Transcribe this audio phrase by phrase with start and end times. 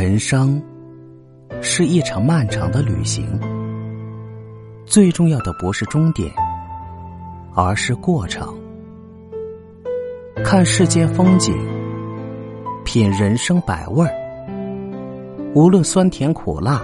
[0.00, 0.58] 人生
[1.60, 3.38] 是一场漫长的旅行，
[4.86, 6.32] 最重要的不是终点，
[7.54, 8.48] 而是过程。
[10.42, 11.54] 看世间风景，
[12.82, 14.14] 品人生百味儿，
[15.54, 16.82] 无论酸甜苦辣，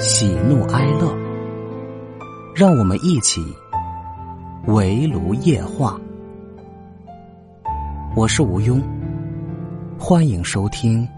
[0.00, 1.16] 喜怒哀乐，
[2.52, 3.40] 让我们一起
[4.66, 5.96] 围炉夜话。
[8.16, 8.82] 我是吴庸，
[9.96, 11.08] 欢迎收听。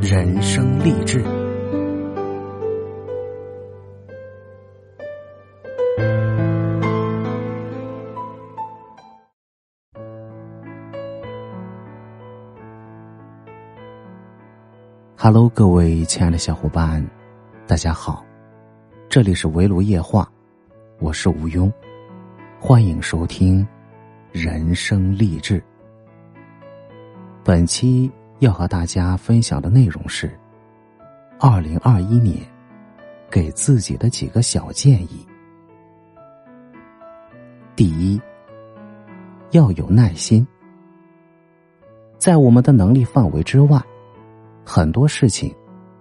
[0.00, 1.24] 人生励志。
[15.16, 17.04] Hello，各位亲爱的小伙伴，
[17.66, 18.24] 大家好，
[19.08, 20.30] 这里是围炉夜话，
[21.00, 21.72] 我是吴庸，
[22.60, 23.66] 欢迎收听
[24.30, 25.62] 人生励志。
[27.42, 28.10] 本期。
[28.40, 30.38] 要和大家分享的内容是：
[31.40, 32.38] 二零二一年
[33.30, 35.26] 给自己的几个小建议。
[37.74, 38.20] 第一，
[39.52, 40.46] 要有耐心。
[42.18, 43.80] 在我们的能力范围之外，
[44.64, 45.54] 很多事情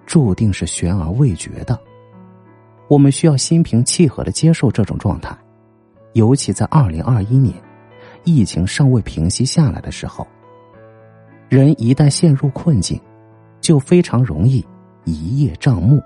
[0.05, 1.79] 注定是悬而未决的。
[2.87, 5.37] 我们需要心平气和的接受这种状态，
[6.13, 7.55] 尤其在二零二一年
[8.23, 10.27] 疫情尚未平息下来的时候。
[11.47, 12.99] 人一旦陷入困境，
[13.61, 14.65] 就非常容易
[15.03, 16.01] 一叶障目，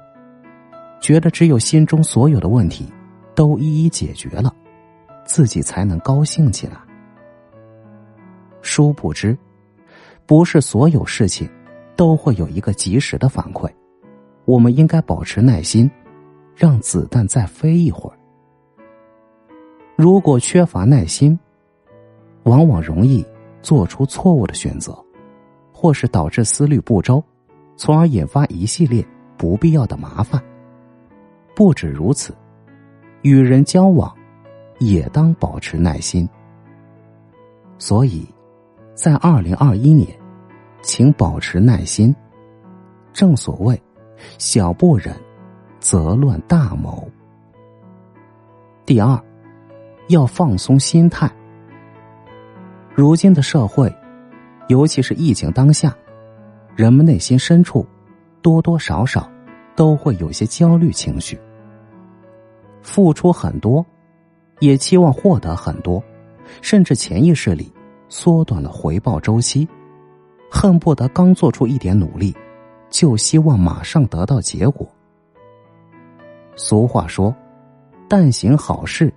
[1.00, 2.92] 觉得只有心中所有的问题
[3.36, 4.54] 都一一解决了，
[5.26, 6.78] 自己才能高兴起来。
[8.62, 9.38] 殊不知，
[10.26, 11.50] 不是所有事情
[11.95, 13.72] 都会有一个及时的反馈，
[14.44, 15.90] 我们应该保持耐心，
[16.54, 18.17] 让子弹再飞一会儿。
[19.95, 21.40] 如果缺乏耐心，
[22.44, 23.26] 往往容易
[23.62, 24.94] 做出错误的选择。
[25.81, 27.23] 或是导致思虑不周，
[27.77, 29.02] 从而引发一系列
[29.38, 30.43] 不必要的麻烦。
[31.55, 32.36] 不止如此，
[33.21, 34.14] 与人交往
[34.80, 36.27] 也当保持耐心。
[37.77, 38.27] 所以，
[38.93, 40.05] 在二零二一年，
[40.81, 42.14] 请保持耐心。
[43.14, 43.81] 正所谓，
[44.37, 45.15] 小不忍
[45.80, 47.09] 则乱大谋。
[48.86, 49.17] 第二，
[50.09, 51.31] 要放松心态。
[52.93, 53.89] 如今的社会。
[54.69, 55.97] 尤其是疫情当下，
[56.75, 57.83] 人们内心深处
[58.39, 59.27] 多多少少
[59.75, 61.39] 都会有些焦虑情绪。
[62.83, 63.83] 付出很多，
[64.59, 66.02] 也期望获得很多，
[66.61, 67.73] 甚至潜意识里
[68.09, 69.67] 缩短了回报周期，
[70.52, 72.36] 恨不得刚做出一点努力，
[72.91, 74.87] 就希望马上得到结果。
[76.55, 77.36] 俗话说
[78.07, 79.11] ：“但行好事，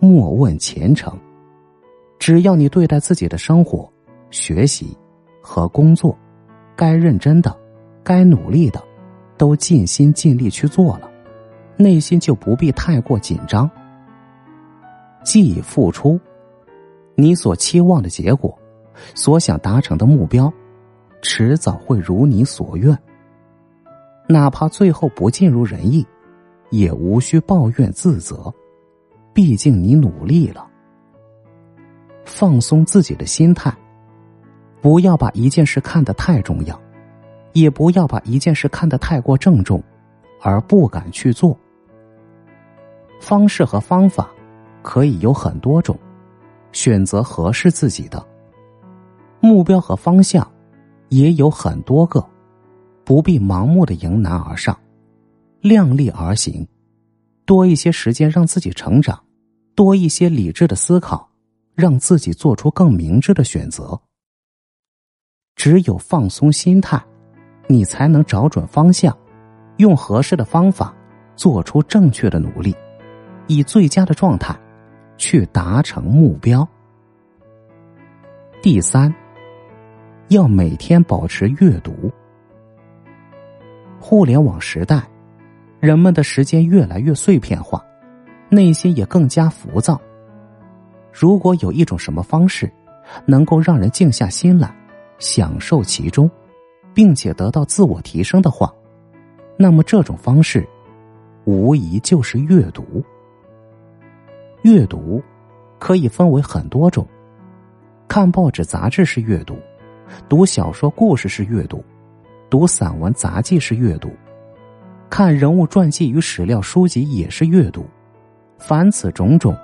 [0.00, 1.14] 莫问前程。”
[2.18, 3.86] 只要你对待自己的生活。
[4.34, 4.96] 学习
[5.40, 6.18] 和工作，
[6.74, 7.56] 该认真的、
[8.02, 8.82] 该努力的，
[9.38, 11.08] 都尽心尽力去做了，
[11.76, 13.70] 内心就不必太过紧张。
[15.22, 16.18] 既已付出，
[17.14, 18.58] 你所期望的结果，
[19.14, 20.52] 所想达成的目标，
[21.22, 22.98] 迟早会如你所愿。
[24.28, 26.04] 哪怕最后不尽如人意，
[26.70, 28.52] 也无需抱怨自责，
[29.32, 30.66] 毕竟你努力了。
[32.24, 33.72] 放松自己的心态。
[34.84, 36.78] 不要把一件事看得太重要，
[37.54, 39.82] 也不要把一件事看得太过郑重，
[40.42, 41.58] 而不敢去做。
[43.18, 44.30] 方式和方法
[44.82, 45.98] 可以有很多种，
[46.72, 48.22] 选择合适自己的。
[49.40, 50.46] 目标和方向
[51.08, 52.22] 也有很多个，
[53.04, 54.78] 不必盲目的迎难而上，
[55.62, 56.68] 量力而行，
[57.46, 59.18] 多一些时间让自己成长，
[59.74, 61.26] 多一些理智的思考，
[61.74, 63.98] 让自己做出更明智的选择。
[65.64, 67.02] 只有放松心态，
[67.68, 69.16] 你才能找准方向，
[69.78, 70.94] 用合适的方法，
[71.36, 72.76] 做出正确的努力，
[73.46, 74.54] 以最佳的状态
[75.16, 76.68] 去达成目标。
[78.60, 79.10] 第三，
[80.28, 82.12] 要每天保持阅读。
[83.98, 85.02] 互联网时代，
[85.80, 87.82] 人们的时间越来越碎片化，
[88.50, 89.98] 内心也更加浮躁。
[91.10, 92.70] 如果有一种什么方式，
[93.24, 94.70] 能够让人静下心来。
[95.18, 96.30] 享受其中，
[96.92, 98.72] 并且得到自我提升的话，
[99.56, 100.66] 那么这种方式，
[101.44, 103.02] 无疑就是阅读。
[104.62, 105.22] 阅读
[105.78, 107.06] 可以分为很多种，
[108.08, 109.56] 看报纸杂志是阅读，
[110.28, 111.84] 读小说故事是阅读，
[112.48, 114.10] 读散文杂记是阅读，
[115.10, 117.84] 看人物传记与史料书籍也是阅读。
[118.56, 119.54] 凡此种种，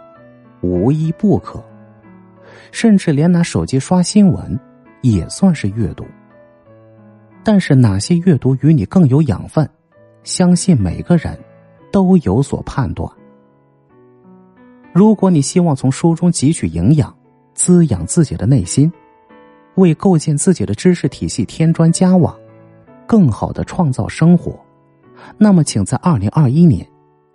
[0.61, 1.63] 无一不可。
[2.73, 4.59] 甚至连拿手机刷新闻。
[5.03, 6.05] 也算是阅读。
[7.43, 9.69] 但是哪些阅读与你更有养分，
[10.23, 11.39] 相信每个人
[11.91, 13.11] 都有所判断。
[14.93, 17.17] 如果你希望从书中汲取营养，
[17.55, 18.93] 滋养自己的内心，
[19.77, 22.37] 为构建自己的知识体系添砖加瓦，
[23.07, 24.59] 更好的创造生活，
[25.39, 26.87] 那么请在二零二一年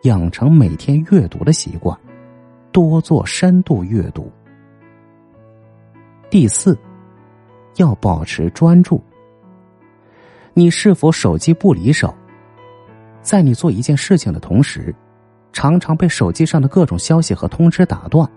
[0.04, 1.98] 养成每天阅读的习惯，
[2.72, 4.32] 多做深度阅读。
[6.30, 6.78] 第四，
[7.76, 9.02] 要保持专注。
[10.54, 12.14] 你是否手机不离手？
[13.22, 14.94] 在你做一件事情的同时。
[15.58, 18.30] 常常被手机上的各种消息和通知打断，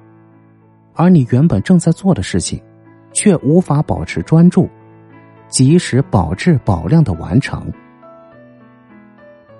[0.94, 2.62] 而你原本正在做的事情，
[3.12, 4.68] 却无法保持专注，
[5.48, 7.72] 及时保质保量的完成。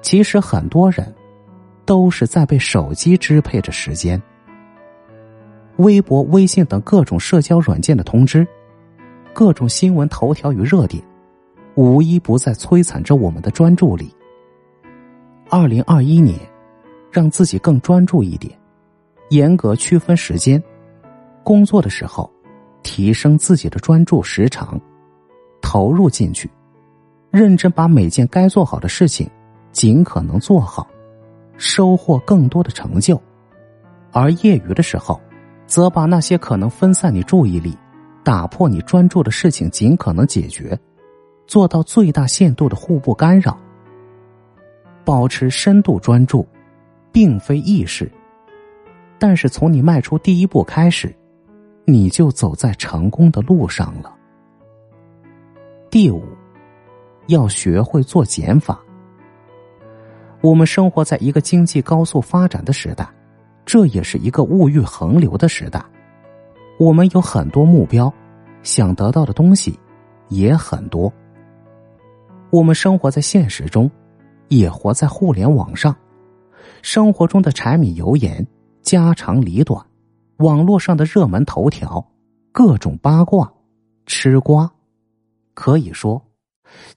[0.02, 1.12] 其实很多人
[1.84, 4.22] 都是在被手机支配着时间，
[5.78, 8.46] 微博、微信等各种社交软件的通知，
[9.38, 11.00] 各种新闻头条与热点，
[11.76, 14.12] 无一不在摧残着我们的专注力。
[15.49, 16.37] 二零二一年。
[17.12, 18.52] 让自己更专注一点，
[19.31, 20.61] 严格区分时间。
[21.44, 22.29] 工作的时候，
[22.82, 24.79] 提升自己的专注时长，
[25.62, 26.50] 投入进去，
[27.31, 29.29] 认真把每件该做好的事情
[29.73, 30.87] 尽可能做好，
[31.56, 33.20] 收获更多的成就。
[34.12, 35.19] 而业余的时候，
[35.64, 37.75] 则把那些可能分散你注意力、
[38.28, 40.78] 打破你专注的事情尽可能解决，
[41.46, 43.56] 做到最大限度的互不干扰，
[45.02, 46.46] 保持深度专注。
[47.10, 48.12] 并非易事，
[49.19, 51.10] 但是从你迈出第一步开始，
[51.86, 54.14] 你就走在成功的路上了。
[55.88, 56.22] 第五，
[57.28, 58.78] 要学会做减法。
[60.42, 63.08] 我们生活在一个经济高速发展的时代，
[63.64, 65.82] 这也是一个物欲横流的时代。
[66.78, 68.12] 我们有很多目标，
[68.62, 69.76] 想得到的东西
[70.28, 71.12] 也很多。
[72.50, 73.90] 我们生活在现实中，
[74.46, 75.94] 也活在互联网上。
[76.80, 78.46] 生活中的柴米油盐、
[78.80, 79.84] 家长里短，
[80.36, 82.06] 网络上的热门头条、
[82.52, 83.52] 各种八卦、
[84.06, 84.70] 吃瓜，
[85.54, 86.22] 可以说，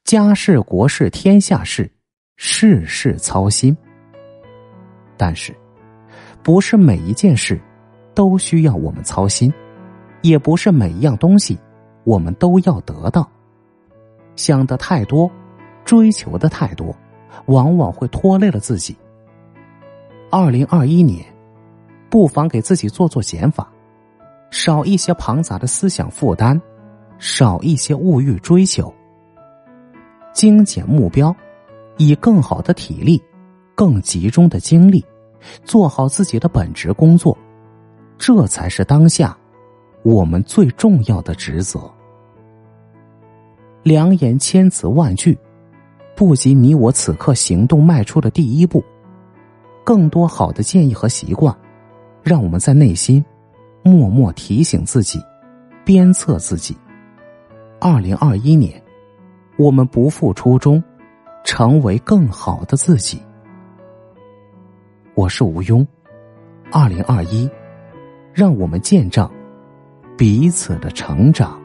[0.03, 1.91] 家事国事天下事，
[2.35, 3.75] 事事操心。
[5.17, 5.55] 但是，
[6.43, 7.59] 不是每一件事
[8.13, 9.51] 都需要我们操心，
[10.21, 11.57] 也不是每一样东西
[12.03, 13.29] 我们都要得到。
[14.35, 15.29] 想的太多，
[15.83, 16.95] 追求的太多，
[17.47, 18.95] 往往会拖累了自己。
[20.29, 21.25] 二零二一年，
[22.09, 23.69] 不妨给自己做做减法，
[24.49, 26.59] 少一些庞杂的思想负担，
[27.19, 28.91] 少一些物欲追求，
[30.33, 31.35] 精简目标，
[31.97, 33.21] 以更好的体力、
[33.75, 35.05] 更集中的精力，
[35.65, 37.37] 做好自己的本职工作，
[38.17, 39.37] 这才是当下
[40.03, 41.79] 我们最重要的职责。
[43.83, 45.37] 良言千词万句，
[46.15, 48.83] 不及你我此刻行动迈出的第一步。
[49.83, 51.55] 更多好的建议和习惯，
[52.21, 53.23] 让我们在内心
[53.83, 55.19] 默默提醒自己，
[55.83, 56.77] 鞭策自己。
[57.79, 58.81] 二零二一年，
[59.57, 60.81] 我们不负初衷，
[61.43, 63.19] 成为更好的自己。
[65.15, 65.85] 我是吴庸，
[66.71, 67.49] 二零二一，
[68.31, 69.27] 让我们见证
[70.21, 71.60] 彼此的成长。